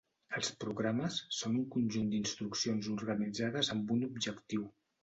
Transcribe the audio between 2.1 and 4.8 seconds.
d'instruccions organitzades amb un objectiu.